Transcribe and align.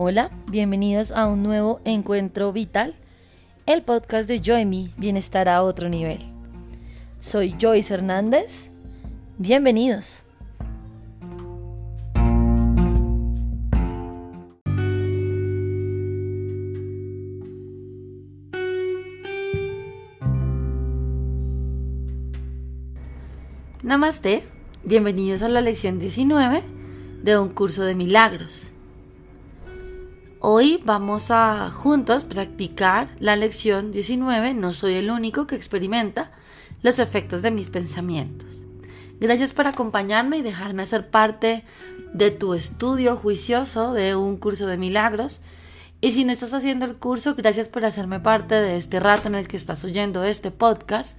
Hola, 0.00 0.30
bienvenidos 0.48 1.10
a 1.10 1.26
un 1.26 1.42
nuevo 1.42 1.80
encuentro 1.84 2.52
vital, 2.52 2.94
el 3.66 3.82
podcast 3.82 4.28
de 4.28 4.40
Joy 4.40 4.92
Bienestar 4.96 5.48
a 5.48 5.64
otro 5.64 5.88
nivel. 5.88 6.20
Soy 7.20 7.56
Joyce 7.60 7.94
Hernández. 7.94 8.70
Bienvenidos. 9.38 10.22
Namaste, 23.82 24.44
bienvenidos 24.84 25.42
a 25.42 25.48
la 25.48 25.60
lección 25.60 25.98
19 25.98 26.62
de 27.24 27.36
un 27.36 27.48
curso 27.48 27.82
de 27.82 27.96
milagros. 27.96 28.77
Hoy 30.40 30.80
vamos 30.84 31.32
a 31.32 31.68
juntos 31.68 32.22
practicar 32.22 33.08
la 33.18 33.34
lección 33.34 33.90
19, 33.90 34.54
no 34.54 34.72
soy 34.72 34.94
el 34.94 35.10
único 35.10 35.48
que 35.48 35.56
experimenta 35.56 36.30
los 36.80 37.00
efectos 37.00 37.42
de 37.42 37.50
mis 37.50 37.70
pensamientos. 37.70 38.46
Gracias 39.18 39.52
por 39.52 39.66
acompañarme 39.66 40.38
y 40.38 40.42
dejarme 40.42 40.86
ser 40.86 41.10
parte 41.10 41.64
de 42.12 42.30
tu 42.30 42.54
estudio 42.54 43.16
juicioso 43.16 43.92
de 43.92 44.14
un 44.14 44.36
curso 44.36 44.68
de 44.68 44.76
milagros. 44.76 45.40
Y 46.00 46.12
si 46.12 46.24
no 46.24 46.30
estás 46.30 46.54
haciendo 46.54 46.84
el 46.84 46.94
curso, 46.94 47.34
gracias 47.34 47.68
por 47.68 47.84
hacerme 47.84 48.20
parte 48.20 48.54
de 48.54 48.76
este 48.76 49.00
rato 49.00 49.26
en 49.26 49.34
el 49.34 49.48
que 49.48 49.56
estás 49.56 49.82
oyendo 49.82 50.22
este 50.22 50.52
podcast 50.52 51.16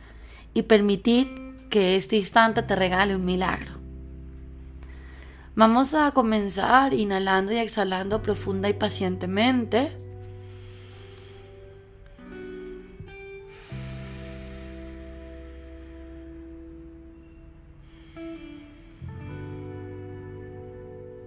y 0.53 0.61
permitir 0.61 1.27
que 1.69 1.97
este 1.97 2.15
instante 2.15 2.63
te 2.63 2.77
regale 2.77 3.17
un 3.17 3.25
milagro. 3.25 3.78
Vamos 5.59 5.93
a 5.93 6.11
comenzar 6.11 6.93
inhalando 6.93 7.51
y 7.51 7.57
exhalando 7.57 8.21
profunda 8.21 8.69
y 8.69 8.73
pacientemente. 8.73 9.91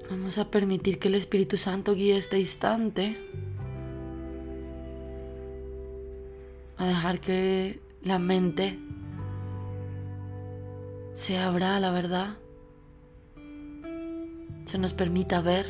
Vamos 0.08 0.38
a 0.38 0.50
permitir 0.50 0.98
que 0.98 1.08
el 1.08 1.16
Espíritu 1.16 1.58
Santo 1.58 1.94
guíe 1.94 2.16
este 2.16 2.38
instante. 2.38 3.18
A 6.78 6.86
dejar 6.86 7.20
que 7.20 7.80
la 8.02 8.18
mente 8.18 8.78
se 11.12 11.36
abra 11.36 11.78
la 11.80 11.90
verdad, 11.90 12.38
se 14.72 14.78
nos 14.78 14.94
permita 14.94 15.42
ver 15.42 15.66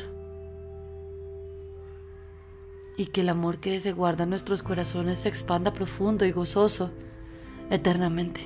y 2.95 3.07
que 3.07 3.19
el 3.19 3.27
amor 3.27 3.57
que 3.57 3.81
se 3.81 3.91
guarda 3.91 4.23
en 4.23 4.29
nuestros 4.29 4.63
corazones 4.63 5.19
se 5.19 5.27
expanda 5.27 5.73
profundo 5.73 6.23
y 6.23 6.31
gozoso 6.31 6.89
eternamente. 7.69 8.39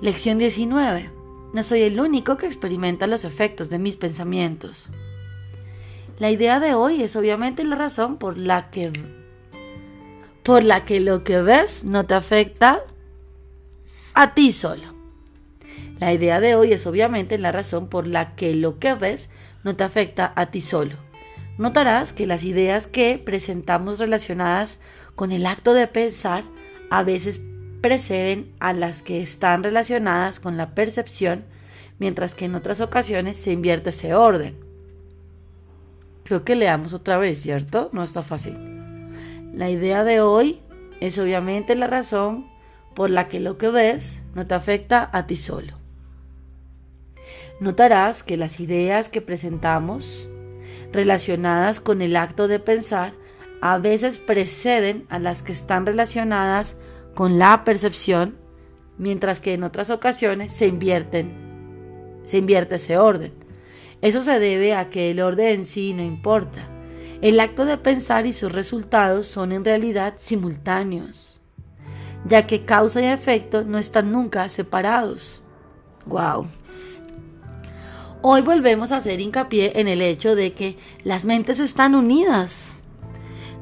Lección 0.00 0.38
19. 0.38 1.08
No 1.54 1.62
soy 1.62 1.82
el 1.82 2.00
único 2.00 2.36
que 2.36 2.46
experimenta 2.46 3.06
los 3.06 3.24
efectos 3.24 3.70
de 3.70 3.78
mis 3.78 3.96
pensamientos. 3.96 4.88
La 6.18 6.32
idea 6.32 6.58
de 6.58 6.74
hoy 6.74 7.04
es 7.04 7.14
obviamente 7.14 7.62
la 7.62 7.76
razón 7.76 8.16
por 8.16 8.38
la 8.38 8.72
que 8.72 8.92
por 10.42 10.64
la 10.64 10.84
que 10.84 10.98
lo 10.98 11.22
que 11.22 11.42
ves 11.42 11.84
no 11.84 12.06
te 12.06 12.14
afecta 12.14 12.80
a 14.14 14.34
ti 14.34 14.50
solo. 14.50 14.99
La 16.00 16.14
idea 16.14 16.40
de 16.40 16.54
hoy 16.54 16.72
es 16.72 16.86
obviamente 16.86 17.36
la 17.36 17.52
razón 17.52 17.88
por 17.88 18.06
la 18.06 18.34
que 18.34 18.54
lo 18.54 18.78
que 18.78 18.94
ves 18.94 19.28
no 19.64 19.76
te 19.76 19.84
afecta 19.84 20.32
a 20.34 20.46
ti 20.46 20.62
solo. 20.62 20.94
Notarás 21.58 22.14
que 22.14 22.26
las 22.26 22.42
ideas 22.44 22.86
que 22.86 23.20
presentamos 23.22 23.98
relacionadas 23.98 24.78
con 25.14 25.30
el 25.30 25.44
acto 25.44 25.74
de 25.74 25.86
pensar 25.86 26.42
a 26.88 27.02
veces 27.02 27.42
preceden 27.82 28.50
a 28.60 28.72
las 28.72 29.02
que 29.02 29.20
están 29.20 29.62
relacionadas 29.62 30.40
con 30.40 30.56
la 30.56 30.74
percepción, 30.74 31.44
mientras 31.98 32.34
que 32.34 32.46
en 32.46 32.54
otras 32.54 32.80
ocasiones 32.80 33.36
se 33.36 33.52
invierte 33.52 33.90
ese 33.90 34.14
orden. 34.14 34.56
Creo 36.24 36.44
que 36.44 36.56
leamos 36.56 36.94
otra 36.94 37.18
vez, 37.18 37.42
¿cierto? 37.42 37.90
No 37.92 38.02
está 38.02 38.22
fácil. 38.22 38.54
La 39.52 39.68
idea 39.68 40.02
de 40.04 40.22
hoy 40.22 40.60
es 41.00 41.18
obviamente 41.18 41.74
la 41.74 41.88
razón 41.88 42.46
por 42.94 43.10
la 43.10 43.28
que 43.28 43.38
lo 43.38 43.58
que 43.58 43.68
ves 43.68 44.22
no 44.34 44.46
te 44.46 44.54
afecta 44.54 45.10
a 45.12 45.26
ti 45.26 45.36
solo. 45.36 45.79
Notarás 47.60 48.22
que 48.22 48.36
las 48.36 48.58
ideas 48.60 49.08
que 49.08 49.20
presentamos 49.20 50.28
relacionadas 50.92 51.80
con 51.80 52.02
el 52.02 52.16
acto 52.16 52.48
de 52.48 52.58
pensar 52.58 53.12
a 53.60 53.78
veces 53.78 54.18
preceden 54.18 55.06
a 55.08 55.18
las 55.18 55.42
que 55.42 55.52
están 55.52 55.86
relacionadas 55.86 56.76
con 57.14 57.38
la 57.38 57.64
percepción, 57.64 58.36
mientras 58.98 59.40
que 59.40 59.54
en 59.54 59.62
otras 59.62 59.90
ocasiones 59.90 60.52
se 60.52 60.66
invierten, 60.66 61.32
se 62.24 62.38
invierte 62.38 62.76
ese 62.76 62.96
orden. 62.96 63.32
Eso 64.00 64.22
se 64.22 64.38
debe 64.38 64.74
a 64.74 64.88
que 64.88 65.10
el 65.10 65.20
orden 65.20 65.60
en 65.60 65.64
sí 65.66 65.92
no 65.92 66.02
importa. 66.02 66.66
El 67.20 67.38
acto 67.38 67.66
de 67.66 67.76
pensar 67.76 68.24
y 68.24 68.32
sus 68.32 68.50
resultados 68.50 69.26
son 69.26 69.52
en 69.52 69.64
realidad 69.64 70.14
simultáneos 70.16 71.40
ya 72.24 72.46
que 72.46 72.64
causa 72.64 73.00
y 73.00 73.06
efecto 73.06 73.64
no 73.64 73.78
están 73.78 74.12
nunca 74.12 74.48
separados. 74.48 75.42
Wow. 76.06 76.46
Hoy 78.22 78.42
volvemos 78.42 78.92
a 78.92 78.98
hacer 78.98 79.18
hincapié 79.18 79.80
en 79.80 79.88
el 79.88 80.02
hecho 80.02 80.36
de 80.36 80.52
que 80.52 80.76
las 81.04 81.24
mentes 81.24 81.58
están 81.58 81.94
unidas. 81.94 82.74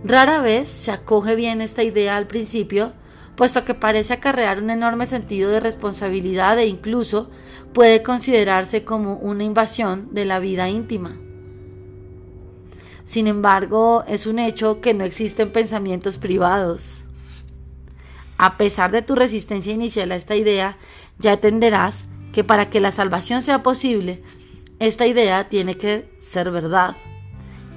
Rara 0.03 0.43
vez 0.43 0.69
se 0.69 0.91
acoge 0.91 1.37
bien 1.37 1.61
esta 1.61 1.85
idea 1.85 2.17
al 2.17 2.27
principio, 2.27 2.93
puesto 3.37 3.65
que 3.65 3.75
parece 3.75 4.15
acarrear 4.15 4.59
un 4.61 4.71
enorme 4.71 5.07
sentido 5.07 5.51
de 5.51 5.61
responsabilidad 5.61 6.59
e 6.59 6.67
incluso 6.67 7.31
puede 7.73 8.03
considerarse 8.03 8.83
como 8.83 9.15
una 9.19 9.45
invasión 9.45 10.09
de 10.13 10.25
la 10.25 10.41
vida 10.41 10.69
íntima. 10.69 11.17
Sin 13.05 13.29
embargo, 13.29 14.03
es 14.09 14.27
un 14.27 14.41
hecho 14.41 14.81
que 14.81 14.93
no 14.93 15.05
existen 15.05 15.53
pensamientos 15.53 16.19
privados. 16.19 17.03
A 18.39 18.57
pesar 18.57 18.91
de 18.91 19.03
tu 19.03 19.15
resistencia 19.15 19.73
inicial 19.73 20.11
a 20.11 20.17
esta 20.17 20.35
idea, 20.35 20.79
ya 21.21 21.35
entenderás 21.35 22.07
que 22.33 22.43
para 22.43 22.69
que 22.69 22.81
la 22.81 22.91
salvación 22.91 23.41
sea 23.41 23.63
posible, 23.63 24.23
esta 24.78 25.06
idea 25.06 25.49
tiene 25.49 25.77
que 25.77 26.09
ser 26.21 26.50
verdad. 26.50 26.97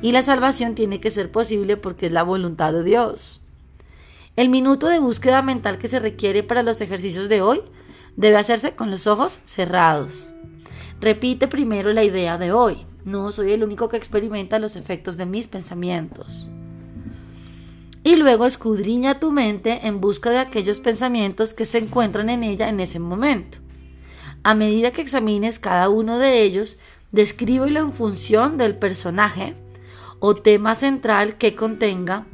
Y 0.02 0.12
la 0.12 0.24
salvación 0.24 0.76
tiene 0.76 1.00
que 1.00 1.12
ser 1.12 1.32
posible 1.32 1.78
porque 1.78 2.08
es 2.08 2.12
la 2.12 2.24
voluntad 2.24 2.74
de 2.74 2.84
Dios. 2.84 3.42
El 4.36 4.50
minuto 4.50 4.88
de 4.88 5.00
búsqueda 5.00 5.42
mental 5.42 5.78
que 5.78 5.88
se 5.88 6.00
requiere 6.00 6.44
para 6.44 6.64
los 6.64 6.82
ejercicios 6.82 7.30
de 7.30 7.42
hoy 7.42 7.62
debe 8.16 8.38
hacerse 8.38 8.76
con 8.76 8.90
los 8.90 9.08
ojos 9.08 9.40
cerrados. 9.44 10.34
Repite 11.00 11.48
primero 11.48 11.94
la 11.94 12.04
idea 12.04 12.38
de 12.38 12.52
hoy. 12.52 12.86
No 13.06 13.32
soy 13.32 13.52
el 13.52 13.64
único 13.64 13.90
que 13.90 13.98
experimenta 13.98 14.60
los 14.60 14.76
efectos 14.76 15.18
de 15.18 15.26
mis 15.26 15.48
pensamientos 15.48 16.50
y 18.04 18.16
luego 18.16 18.46
escudriña 18.46 19.20
tu 19.20 19.32
mente 19.32 19.82
en 19.88 20.02
busca 20.02 20.32
de 20.32 20.40
aquellos 20.40 20.80
pensamientos 20.80 21.54
que 21.54 21.66
se 21.66 21.78
encuentran 21.78 22.30
en 22.30 22.44
ella 22.44 22.70
en 22.70 22.80
ese 22.80 23.00
momento. 23.00 23.60
A 24.44 24.56
medida 24.56 24.92
que 24.92 25.02
examines 25.02 25.60
cada 25.60 25.90
uno 25.90 26.18
de 26.18 26.42
ellos, 26.42 26.80
descríbelo 27.12 27.80
en 27.80 27.94
función 27.94 28.58
del 28.58 28.78
personaje 28.78 29.56
o 30.20 30.36
tema 30.36 30.76
central 30.76 31.38
que 31.38 31.56
contenga 31.56 32.26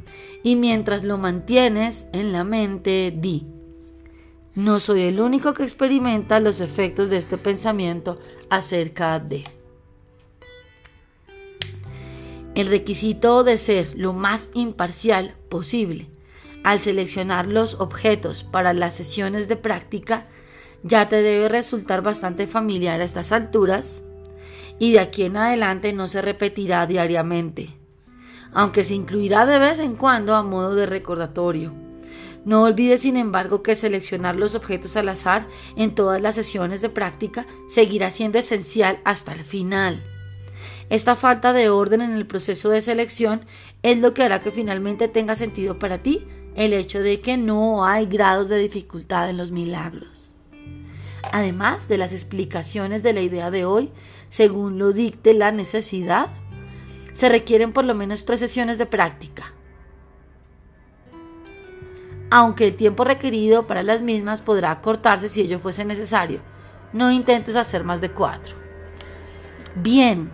y 0.42 0.56
mientras 0.56 1.04
lo 1.04 1.18
mantienes 1.18 2.06
en 2.12 2.32
la 2.32 2.44
mente 2.44 3.12
di. 3.16 3.46
No 4.54 4.80
soy 4.80 5.02
el 5.02 5.20
único 5.20 5.54
que 5.54 5.62
experimenta 5.62 6.40
los 6.40 6.60
efectos 6.60 7.10
de 7.10 7.16
este 7.16 7.38
pensamiento 7.38 8.18
acerca 8.50 9.18
de. 9.18 9.44
El 12.54 12.66
requisito 12.66 13.44
de 13.44 13.56
ser 13.56 13.96
lo 13.96 14.12
más 14.12 14.48
imparcial 14.54 15.36
posible 15.48 16.10
al 16.64 16.80
seleccionar 16.80 17.46
los 17.46 17.74
objetos 17.74 18.42
para 18.42 18.72
las 18.72 18.94
sesiones 18.94 19.46
de 19.46 19.56
práctica 19.56 20.26
ya 20.82 21.08
te 21.08 21.22
debe 21.22 21.48
resultar 21.48 22.02
bastante 22.02 22.46
familiar 22.46 23.00
a 23.00 23.04
estas 23.04 23.30
alturas 23.32 24.02
y 24.78 24.92
de 24.92 25.00
aquí 25.00 25.24
en 25.24 25.36
adelante 25.36 25.92
no 25.92 26.08
se 26.08 26.22
repetirá 26.22 26.86
diariamente, 26.86 27.76
aunque 28.52 28.84
se 28.84 28.94
incluirá 28.94 29.46
de 29.46 29.58
vez 29.58 29.78
en 29.78 29.96
cuando 29.96 30.34
a 30.34 30.42
modo 30.42 30.74
de 30.74 30.86
recordatorio. 30.86 31.72
No 32.44 32.62
olvides, 32.62 33.02
sin 33.02 33.16
embargo, 33.16 33.62
que 33.62 33.74
seleccionar 33.74 34.36
los 34.36 34.54
objetos 34.54 34.96
al 34.96 35.08
azar 35.08 35.46
en 35.76 35.94
todas 35.94 36.22
las 36.22 36.34
sesiones 36.34 36.80
de 36.80 36.88
práctica 36.88 37.46
seguirá 37.68 38.10
siendo 38.10 38.38
esencial 38.38 39.00
hasta 39.04 39.32
el 39.32 39.44
final. 39.44 40.02
Esta 40.88 41.16
falta 41.16 41.52
de 41.52 41.68
orden 41.68 42.00
en 42.00 42.12
el 42.12 42.26
proceso 42.26 42.70
de 42.70 42.80
selección 42.80 43.42
es 43.82 43.98
lo 43.98 44.14
que 44.14 44.22
hará 44.22 44.40
que 44.40 44.52
finalmente 44.52 45.08
tenga 45.08 45.36
sentido 45.36 45.78
para 45.78 45.98
ti 45.98 46.26
el 46.54 46.72
hecho 46.72 47.00
de 47.00 47.20
que 47.20 47.36
no 47.36 47.84
hay 47.84 48.06
grados 48.06 48.48
de 48.48 48.58
dificultad 48.58 49.28
en 49.28 49.36
los 49.36 49.50
milagros. 49.50 50.27
Además 51.32 51.88
de 51.88 51.98
las 51.98 52.12
explicaciones 52.12 53.02
de 53.02 53.12
la 53.12 53.20
idea 53.20 53.50
de 53.50 53.64
hoy, 53.64 53.90
según 54.28 54.78
lo 54.78 54.92
dicte 54.92 55.34
la 55.34 55.50
necesidad, 55.50 56.28
se 57.12 57.28
requieren 57.28 57.72
por 57.72 57.84
lo 57.84 57.94
menos 57.94 58.24
tres 58.24 58.40
sesiones 58.40 58.78
de 58.78 58.86
práctica. 58.86 59.52
Aunque 62.30 62.66
el 62.66 62.74
tiempo 62.74 63.04
requerido 63.04 63.66
para 63.66 63.82
las 63.82 64.02
mismas 64.02 64.42
podrá 64.42 64.70
acortarse 64.70 65.28
si 65.28 65.40
ello 65.40 65.58
fuese 65.58 65.84
necesario. 65.84 66.40
No 66.92 67.10
intentes 67.10 67.56
hacer 67.56 67.84
más 67.84 68.00
de 68.00 68.10
cuatro. 68.10 68.54
Bien. 69.74 70.30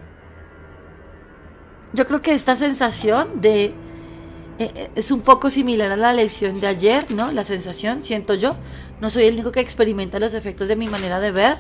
Yo 1.92 2.06
creo 2.06 2.22
que 2.22 2.34
esta 2.34 2.56
sensación 2.56 3.40
de... 3.40 3.75
Eh, 4.58 4.70
eh, 4.74 4.90
es 4.94 5.10
un 5.10 5.20
poco 5.20 5.50
similar 5.50 5.90
a 5.90 5.96
la 5.96 6.12
lección 6.12 6.60
de 6.60 6.68
ayer, 6.68 7.10
¿no? 7.10 7.32
La 7.32 7.44
sensación, 7.44 8.02
siento 8.02 8.34
yo. 8.34 8.56
No 9.00 9.10
soy 9.10 9.24
el 9.24 9.34
único 9.34 9.50
que 9.50 9.60
experimenta 9.60 10.20
los 10.20 10.34
efectos 10.34 10.68
de 10.68 10.76
mi 10.76 10.86
manera 10.86 11.18
de 11.18 11.32
ver. 11.32 11.58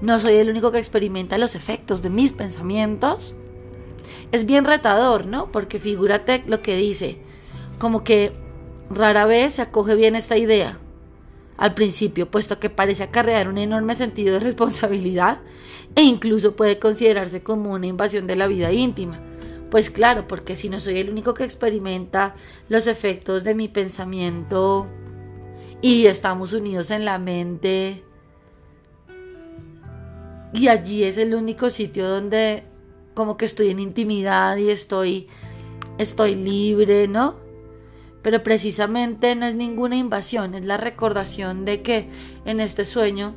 No 0.00 0.18
soy 0.18 0.34
el 0.36 0.48
único 0.48 0.72
que 0.72 0.78
experimenta 0.78 1.36
los 1.36 1.54
efectos 1.54 2.00
de 2.00 2.08
mis 2.08 2.32
pensamientos. 2.32 3.36
Es 4.32 4.46
bien 4.46 4.64
retador, 4.64 5.26
¿no? 5.26 5.52
Porque 5.52 5.78
figúrate 5.78 6.42
lo 6.46 6.62
que 6.62 6.76
dice. 6.76 7.18
Como 7.78 8.04
que 8.04 8.32
rara 8.88 9.26
vez 9.26 9.54
se 9.54 9.62
acoge 9.62 9.94
bien 9.94 10.16
esta 10.16 10.38
idea 10.38 10.78
al 11.58 11.74
principio, 11.74 12.30
puesto 12.30 12.58
que 12.58 12.70
parece 12.70 13.02
acarrear 13.02 13.46
un 13.46 13.58
enorme 13.58 13.94
sentido 13.94 14.34
de 14.34 14.40
responsabilidad 14.46 15.40
e 15.94 16.02
incluso 16.02 16.56
puede 16.56 16.78
considerarse 16.78 17.42
como 17.42 17.72
una 17.72 17.86
invasión 17.86 18.26
de 18.26 18.36
la 18.36 18.46
vida 18.46 18.72
íntima. 18.72 19.20
Pues 19.70 19.90
claro, 19.90 20.26
porque 20.26 20.56
si 20.56 20.68
no 20.68 20.80
soy 20.80 20.98
el 20.98 21.10
único 21.10 21.32
que 21.34 21.44
experimenta 21.44 22.34
los 22.68 22.86
efectos 22.86 23.44
de 23.44 23.54
mi 23.54 23.68
pensamiento 23.68 24.88
y 25.80 26.06
estamos 26.06 26.52
unidos 26.52 26.90
en 26.90 27.04
la 27.04 27.18
mente 27.18 28.02
y 30.52 30.68
allí 30.68 31.04
es 31.04 31.16
el 31.18 31.34
único 31.34 31.70
sitio 31.70 32.08
donde 32.08 32.64
como 33.14 33.36
que 33.36 33.44
estoy 33.44 33.68
en 33.68 33.78
intimidad 33.78 34.56
y 34.56 34.70
estoy 34.70 35.28
estoy 35.98 36.34
libre, 36.34 37.06
¿no? 37.06 37.36
Pero 38.22 38.42
precisamente 38.42 39.34
no 39.36 39.46
es 39.46 39.54
ninguna 39.54 39.96
invasión, 39.96 40.54
es 40.54 40.66
la 40.66 40.76
recordación 40.76 41.64
de 41.64 41.82
que 41.82 42.08
en 42.44 42.60
este 42.60 42.84
sueño 42.84 43.36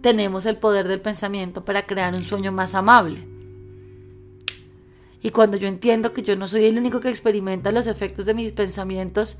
tenemos 0.00 0.46
el 0.46 0.56
poder 0.56 0.88
del 0.88 1.00
pensamiento 1.00 1.64
para 1.64 1.86
crear 1.86 2.14
un 2.14 2.22
sueño 2.22 2.50
más 2.50 2.74
amable. 2.74 3.31
Y 5.22 5.30
cuando 5.30 5.56
yo 5.56 5.68
entiendo 5.68 6.12
que 6.12 6.22
yo 6.22 6.36
no 6.36 6.48
soy 6.48 6.64
el 6.64 6.76
único 6.76 7.00
que 7.00 7.08
experimenta 7.08 7.70
los 7.70 7.86
efectos 7.86 8.26
de 8.26 8.34
mis 8.34 8.52
pensamientos, 8.52 9.38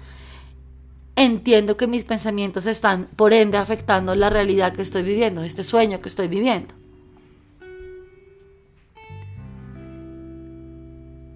entiendo 1.17 1.77
que 1.77 1.89
mis 1.89 2.05
pensamientos 2.05 2.67
están, 2.67 3.07
por 3.17 3.33
ende, 3.33 3.59
afectando 3.59 4.15
la 4.15 4.31
realidad 4.31 4.73
que 4.73 4.83
estoy 4.83 5.03
viviendo, 5.03 5.43
este 5.43 5.65
sueño 5.65 6.01
que 6.01 6.09
estoy 6.09 6.29
viviendo. 6.29 6.75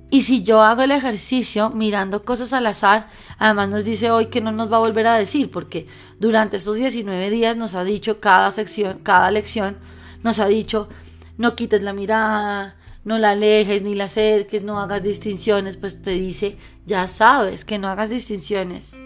Y 0.08 0.22
si 0.22 0.44
yo 0.44 0.62
hago 0.62 0.82
el 0.82 0.92
ejercicio 0.92 1.70
mirando 1.70 2.24
cosas 2.24 2.52
al 2.52 2.66
azar, 2.66 3.08
además 3.38 3.68
nos 3.68 3.84
dice 3.84 4.12
hoy 4.12 4.26
que 4.26 4.40
no 4.40 4.52
nos 4.52 4.70
va 4.70 4.76
a 4.76 4.80
volver 4.80 5.08
a 5.08 5.16
decir, 5.16 5.50
porque 5.50 5.88
durante 6.20 6.56
estos 6.56 6.76
19 6.76 7.28
días 7.28 7.56
nos 7.56 7.74
ha 7.74 7.82
dicho 7.82 8.20
cada 8.20 8.52
sección, 8.52 9.00
cada 9.02 9.30
lección, 9.32 9.76
nos 10.22 10.38
ha 10.38 10.46
dicho, 10.46 10.88
no 11.36 11.56
quites 11.56 11.82
la 11.82 11.92
mirada, 11.92 12.75
no 13.06 13.18
la 13.18 13.30
alejes 13.30 13.82
ni 13.82 13.94
la 13.94 14.04
acerques, 14.06 14.64
no 14.64 14.80
hagas 14.80 15.00
distinciones, 15.04 15.76
pues 15.76 16.02
te 16.02 16.10
dice, 16.10 16.56
ya 16.86 17.06
sabes 17.06 17.64
que 17.64 17.78
no 17.78 17.86
hagas 17.86 18.10
distinciones, 18.10 18.96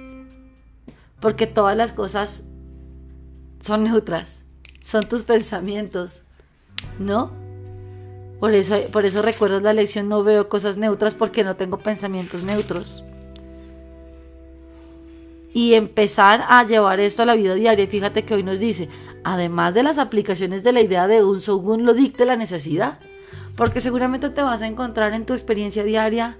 porque 1.20 1.46
todas 1.46 1.76
las 1.76 1.92
cosas 1.92 2.42
son 3.60 3.84
neutras, 3.84 4.38
son 4.80 5.06
tus 5.06 5.24
pensamientos, 5.24 6.22
¿no? 6.98 7.30
Por 8.40 8.54
eso, 8.54 8.80
por 8.90 9.04
eso 9.04 9.20
recuerdas 9.20 9.62
la 9.62 9.74
lección, 9.74 10.08
no 10.08 10.24
veo 10.24 10.48
cosas 10.48 10.78
neutras 10.78 11.14
porque 11.14 11.44
no 11.44 11.56
tengo 11.56 11.76
pensamientos 11.76 12.42
neutros. 12.42 13.04
Y 15.52 15.74
empezar 15.74 16.46
a 16.48 16.64
llevar 16.64 17.00
esto 17.00 17.22
a 17.22 17.26
la 17.26 17.34
vida 17.34 17.54
diaria. 17.54 17.86
Fíjate 17.86 18.24
que 18.24 18.32
hoy 18.32 18.44
nos 18.44 18.60
dice, 18.60 18.88
además 19.24 19.74
de 19.74 19.82
las 19.82 19.98
aplicaciones 19.98 20.62
de 20.62 20.72
la 20.72 20.80
idea 20.80 21.06
de 21.06 21.22
un 21.22 21.42
según 21.42 21.84
lo 21.84 21.92
dicte 21.92 22.24
la 22.24 22.36
necesidad. 22.36 22.98
Porque 23.56 23.80
seguramente 23.80 24.30
te 24.30 24.42
vas 24.42 24.62
a 24.62 24.66
encontrar 24.66 25.12
en 25.12 25.26
tu 25.26 25.32
experiencia 25.32 25.84
diaria 25.84 26.38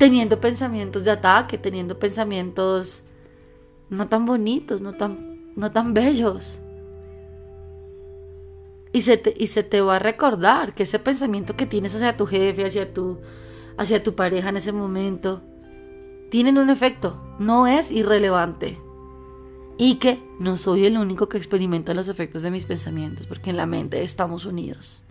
teniendo 0.00 0.40
pensamientos 0.40 1.04
de 1.04 1.10
ataque, 1.10 1.58
teniendo 1.58 1.98
pensamientos 1.98 3.02
no 3.90 4.08
tan 4.08 4.24
bonitos, 4.24 4.80
no 4.80 4.94
tan, 4.94 5.52
no 5.56 5.70
tan 5.72 5.92
bellos. 5.92 6.58
Y 8.92 9.02
se, 9.02 9.18
te, 9.18 9.34
y 9.36 9.48
se 9.48 9.62
te 9.62 9.82
va 9.82 9.96
a 9.96 9.98
recordar 9.98 10.72
que 10.74 10.84
ese 10.84 10.98
pensamiento 10.98 11.54
que 11.54 11.66
tienes 11.66 11.94
hacia 11.94 12.16
tu 12.16 12.24
jefe, 12.26 12.64
hacia 12.64 12.94
tu, 12.94 13.18
hacia 13.76 14.02
tu 14.02 14.14
pareja 14.14 14.48
en 14.48 14.56
ese 14.56 14.72
momento, 14.72 15.42
tienen 16.30 16.56
un 16.56 16.70
efecto, 16.70 17.20
no 17.38 17.66
es 17.66 17.90
irrelevante. 17.90 18.78
Y 19.82 19.94
que 19.94 20.22
no 20.38 20.58
soy 20.58 20.84
el 20.84 20.98
único 20.98 21.30
que 21.30 21.38
experimenta 21.38 21.94
los 21.94 22.08
efectos 22.08 22.42
de 22.42 22.50
mis 22.50 22.66
pensamientos, 22.66 23.26
porque 23.26 23.48
en 23.48 23.56
la 23.56 23.64
mente 23.64 24.02
estamos 24.02 24.44
unidos. 24.44 25.02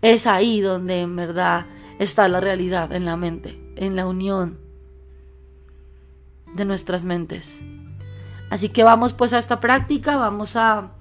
Es 0.00 0.26
ahí 0.26 0.62
donde 0.62 1.02
en 1.02 1.14
verdad 1.14 1.66
está 1.98 2.26
la 2.28 2.40
realidad, 2.40 2.90
en 2.94 3.04
la 3.04 3.18
mente, 3.18 3.60
en 3.76 3.94
la 3.94 4.06
unión 4.06 4.58
de 6.54 6.64
nuestras 6.64 7.04
mentes. 7.04 7.60
Así 8.48 8.70
que 8.70 8.82
vamos 8.82 9.12
pues 9.12 9.34
a 9.34 9.38
esta 9.38 9.60
práctica, 9.60 10.16
vamos 10.16 10.56
a 10.56 10.92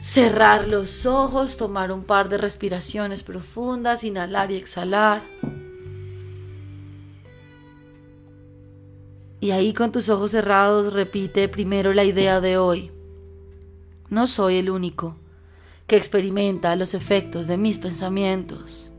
cerrar 0.00 0.68
los 0.68 1.04
ojos, 1.04 1.58
tomar 1.58 1.92
un 1.92 2.04
par 2.04 2.30
de 2.30 2.38
respiraciones 2.38 3.22
profundas, 3.22 4.04
inhalar 4.04 4.50
y 4.50 4.56
exhalar. 4.56 5.20
Y 9.42 9.50
ahí 9.50 9.72
con 9.72 9.90
tus 9.90 10.08
ojos 10.08 10.30
cerrados 10.30 10.92
repite 10.92 11.48
primero 11.48 11.92
la 11.92 12.04
idea 12.04 12.40
de 12.40 12.58
hoy. 12.58 12.92
No 14.08 14.28
soy 14.28 14.54
el 14.54 14.70
único 14.70 15.16
que 15.88 15.96
experimenta 15.96 16.76
los 16.76 16.94
efectos 16.94 17.48
de 17.48 17.56
mis 17.56 17.80
pensamientos. 17.80 18.92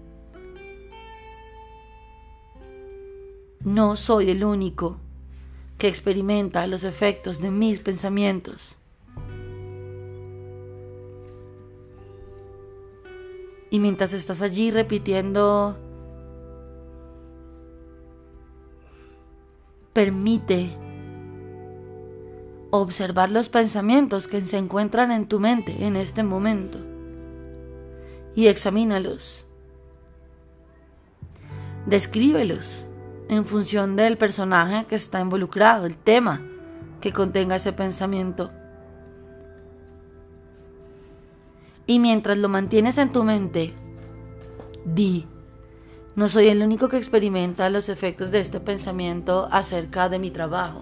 No 3.62 3.96
soy 3.96 4.32
el 4.32 4.44
único 4.44 4.98
que 5.78 5.88
experimenta 5.88 6.68
los 6.68 6.84
efectos 6.84 7.40
de 7.40 7.50
mis 7.50 7.80
pensamientos. 7.80 8.78
Y 13.70 13.80
mientras 13.80 14.12
estás 14.12 14.42
allí 14.42 14.72
repitiendo, 14.72 15.80
permite 19.94 20.76
observar 22.72 23.30
los 23.30 23.50
pensamientos 23.50 24.28
que 24.28 24.42
se 24.42 24.58
encuentran 24.58 25.12
en 25.12 25.28
tu 25.28 25.40
mente 25.40 25.86
en 25.86 25.96
este 25.96 26.24
momento 26.24 26.80
y 28.36 28.48
examínalos. 28.48 29.46
Descríbelos 31.86 32.88
en 33.30 33.46
función 33.46 33.96
del 33.96 34.18
personaje 34.18 34.86
que 34.86 34.96
está 34.96 35.20
involucrado, 35.20 35.86
el 35.86 35.98
tema 35.98 36.42
que 37.00 37.12
contenga 37.12 37.58
ese 37.58 37.74
pensamiento. 37.74 38.52
Y 41.86 42.00
mientras 42.00 42.38
lo 42.38 42.50
mantienes 42.50 42.98
en 42.98 43.12
tu 43.12 43.24
mente, 43.24 43.74
di, 44.86 45.28
no 46.16 46.30
soy 46.30 46.50
el 46.50 46.62
único 46.62 46.90
que 46.90 46.98
experimenta 46.98 47.70
los 47.70 47.90
efectos 47.90 48.30
de 48.30 48.40
este 48.40 48.60
pensamiento 48.60 49.48
acerca 49.52 50.10
de 50.10 50.20
mi 50.20 50.30
trabajo. 50.30 50.82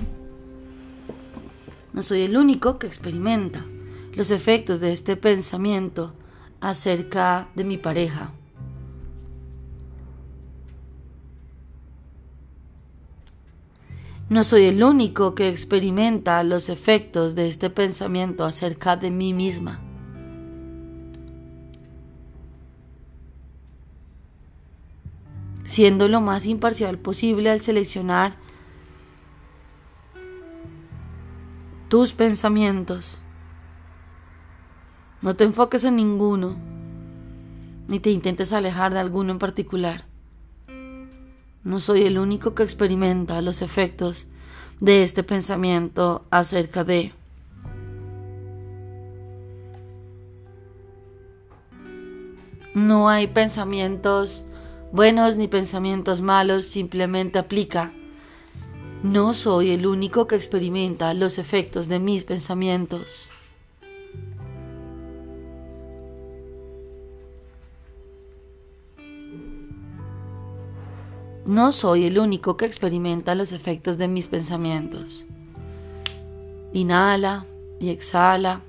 No 1.94 2.04
soy 2.04 2.24
el 2.24 2.36
único 2.36 2.78
que 2.80 2.88
experimenta 2.88 3.64
los 4.14 4.30
efectos 4.30 4.82
de 4.82 4.92
este 4.92 5.16
pensamiento 5.16 6.14
acerca 6.60 7.48
de 7.56 7.64
mi 7.64 7.78
pareja. 7.78 8.32
No 14.28 14.44
soy 14.44 14.66
el 14.66 14.84
único 14.84 15.34
que 15.34 15.48
experimenta 15.48 16.44
los 16.44 16.68
efectos 16.70 17.36
de 17.36 17.48
este 17.48 17.70
pensamiento 17.70 18.44
acerca 18.44 18.98
de 18.98 19.12
mí 19.12 19.34
misma. 19.34 19.82
Siendo 25.72 26.10
lo 26.10 26.20
más 26.20 26.46
imparcial 26.46 26.98
posible 26.98 27.50
al 27.50 27.62
seleccionar 27.62 28.36
tus 31.88 32.14
pensamientos. 32.14 33.20
No 35.22 35.34
te 35.38 35.46
enfoques 35.46 35.86
en 35.86 35.96
ninguno, 35.96 36.58
ni 37.88 38.02
te 38.02 38.10
intentes 38.10 38.52
alejar 38.52 38.92
de 38.92 39.00
alguno 39.00 39.32
en 39.32 39.40
particular. 39.40 40.04
No 41.64 41.80
soy 41.80 42.02
el 42.02 42.18
único 42.20 42.54
que 42.54 42.64
experimenta 42.64 43.42
los 43.42 43.62
efectos 43.62 44.28
de 44.82 45.04
este 45.04 45.24
pensamiento 45.24 46.26
acerca 46.32 46.84
de... 46.84 47.14
No 52.74 53.08
hay 53.08 53.28
pensamientos 53.28 54.46
buenos 54.92 55.38
ni 55.38 55.48
pensamientos 55.48 56.22
malos, 56.22 56.66
simplemente 56.66 57.40
aplica. 57.40 57.94
No 59.04 59.34
soy 59.34 59.72
el 59.72 59.88
único 59.88 60.28
que 60.28 60.36
experimenta 60.36 61.14
los 61.14 61.38
efectos 61.38 61.88
de 61.88 62.00
mis 62.00 62.26
pensamientos. 62.26 63.30
No 71.48 71.72
soy 71.72 72.06
el 72.06 72.20
único 72.20 72.56
que 72.56 72.66
experimenta 72.66 73.34
los 73.34 73.52
efectos 73.52 73.98
de 73.98 74.08
mis 74.08 74.28
pensamientos. 74.28 75.26
Inhala 76.72 77.46
y 77.80 77.90
exhala. 77.90 78.62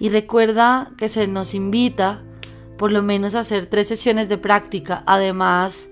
Y 0.00 0.08
recuerda 0.08 0.92
que 0.98 1.08
se 1.08 1.28
nos 1.28 1.54
invita 1.54 2.22
por 2.76 2.92
lo 2.92 3.02
menos 3.02 3.34
hacer 3.34 3.66
tres 3.66 3.88
sesiones 3.88 4.28
de 4.28 4.38
práctica, 4.38 5.02
además 5.06 5.88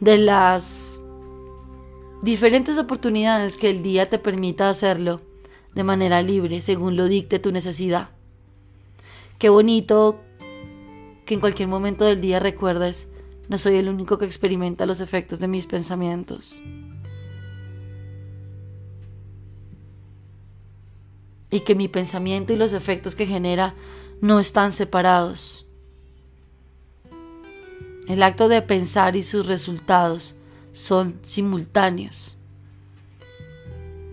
de 0.00 0.18
las 0.18 1.00
diferentes 2.22 2.78
oportunidades 2.78 3.56
que 3.56 3.70
el 3.70 3.82
día 3.82 4.08
te 4.08 4.18
permita 4.18 4.68
hacerlo 4.68 5.20
de 5.74 5.84
manera 5.84 6.22
libre, 6.22 6.62
según 6.62 6.96
lo 6.96 7.06
dicte 7.06 7.38
tu 7.38 7.52
necesidad. 7.52 8.10
Qué 9.38 9.48
bonito 9.48 10.20
que 11.26 11.34
en 11.34 11.40
cualquier 11.40 11.68
momento 11.68 12.04
del 12.04 12.20
día 12.20 12.40
recuerdes, 12.40 13.08
no 13.48 13.58
soy 13.58 13.76
el 13.76 13.88
único 13.88 14.18
que 14.18 14.24
experimenta 14.24 14.86
los 14.86 15.00
efectos 15.00 15.38
de 15.38 15.48
mis 15.48 15.66
pensamientos. 15.66 16.62
y 21.50 21.60
que 21.60 21.74
mi 21.74 21.88
pensamiento 21.88 22.52
y 22.52 22.56
los 22.56 22.72
efectos 22.72 23.14
que 23.14 23.26
genera 23.26 23.74
no 24.20 24.40
están 24.40 24.72
separados. 24.72 25.65
El 28.08 28.22
acto 28.22 28.48
de 28.48 28.62
pensar 28.62 29.16
y 29.16 29.24
sus 29.24 29.46
resultados 29.46 30.36
son 30.72 31.18
simultáneos. 31.22 32.36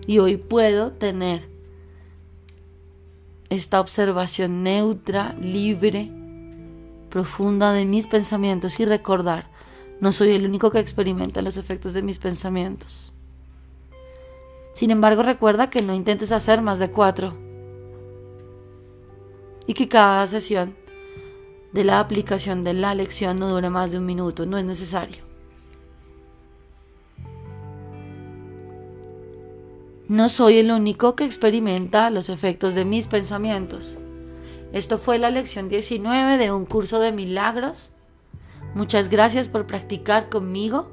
Y 0.06 0.18
hoy 0.18 0.36
puedo 0.36 0.92
tener 0.92 1.48
esta 3.50 3.80
observación 3.80 4.64
neutra, 4.64 5.34
libre, 5.40 6.10
profunda 7.08 7.72
de 7.72 7.84
mis 7.84 8.08
pensamientos 8.08 8.80
y 8.80 8.84
recordar, 8.84 9.48
no 10.00 10.10
soy 10.10 10.30
el 10.30 10.44
único 10.44 10.72
que 10.72 10.80
experimenta 10.80 11.40
los 11.40 11.56
efectos 11.56 11.94
de 11.94 12.02
mis 12.02 12.18
pensamientos. 12.18 13.12
Sin 14.72 14.90
embargo, 14.90 15.22
recuerda 15.22 15.70
que 15.70 15.82
no 15.82 15.94
intentes 15.94 16.32
hacer 16.32 16.60
más 16.60 16.80
de 16.80 16.90
cuatro 16.90 17.34
y 19.68 19.74
que 19.74 19.86
cada 19.86 20.26
sesión 20.26 20.74
de 21.74 21.82
la 21.82 21.98
aplicación 21.98 22.62
de 22.62 22.72
la 22.72 22.94
lección 22.94 23.40
no 23.40 23.48
dure 23.48 23.68
más 23.68 23.90
de 23.90 23.98
un 23.98 24.06
minuto, 24.06 24.46
no 24.46 24.56
es 24.56 24.64
necesario. 24.64 25.24
No 30.06 30.28
soy 30.28 30.58
el 30.58 30.70
único 30.70 31.16
que 31.16 31.24
experimenta 31.24 32.10
los 32.10 32.28
efectos 32.28 32.76
de 32.76 32.84
mis 32.84 33.08
pensamientos. 33.08 33.98
Esto 34.72 34.98
fue 34.98 35.18
la 35.18 35.30
lección 35.30 35.68
19 35.68 36.38
de 36.38 36.52
un 36.52 36.64
curso 36.64 37.00
de 37.00 37.10
milagros. 37.10 37.92
Muchas 38.74 39.08
gracias 39.08 39.48
por 39.48 39.66
practicar 39.66 40.28
conmigo. 40.28 40.92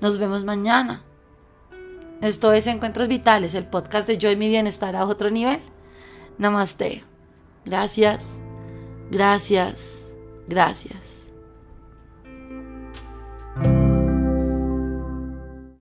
Nos 0.00 0.18
vemos 0.18 0.42
mañana. 0.42 1.04
Esto 2.20 2.52
es 2.52 2.66
Encuentros 2.66 3.06
Vitales, 3.06 3.54
el 3.54 3.66
podcast 3.66 4.08
de 4.08 4.18
Yo 4.18 4.32
y 4.32 4.36
mi 4.36 4.48
bienestar 4.48 4.96
a 4.96 5.06
otro 5.06 5.30
nivel. 5.30 5.60
Namaste. 6.38 7.04
Gracias, 7.64 8.40
gracias, 9.12 10.10
gracias. 10.48 11.21